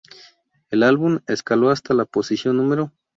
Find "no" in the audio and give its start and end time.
2.67-2.91